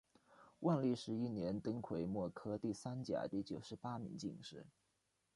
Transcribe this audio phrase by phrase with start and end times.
[0.61, 4.65] 万历十一年登癸未科第三甲第九十八名进士。